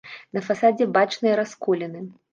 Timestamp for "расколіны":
1.41-2.03